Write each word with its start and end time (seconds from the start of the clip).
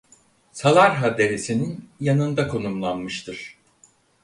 Salarha 0.51 1.17
Deresi'nin 1.17 1.89
yanında 1.99 2.47
konumlanmıştır. 2.47 3.57